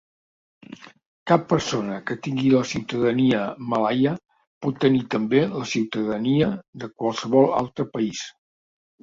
[1.31, 3.41] Cap persona que tingui la ciutadania
[3.75, 4.15] malaia
[4.67, 6.49] pot tenir també la ciutadania
[6.87, 8.27] de qualsevol altre país.